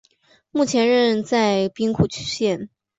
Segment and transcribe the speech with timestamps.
[0.49, 2.71] 目前住在兵库县。